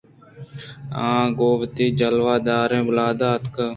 [1.05, 1.07] آ
[1.37, 3.55] گوں وتی جلوہ داریں بالاد ءَ اتک